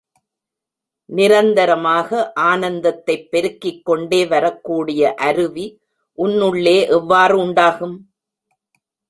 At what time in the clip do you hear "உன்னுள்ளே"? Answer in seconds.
6.17-6.87